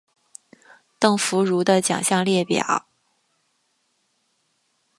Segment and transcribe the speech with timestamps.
[0.97, 2.87] 邓福如的奖项列表